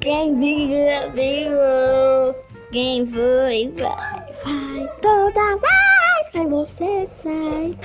Quem 0.00 0.38
vira 0.38 1.10
vira, 1.10 2.36
Quem 2.72 3.06
foi, 3.06 3.72
vai, 3.76 4.32
vai. 4.44 4.90
Toda 5.02 5.56
vez 5.58 6.28
que 6.32 6.46
você 6.46 7.06
sai. 7.06 7.76